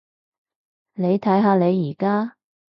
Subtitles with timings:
[0.95, 2.35] 你睇下你而家？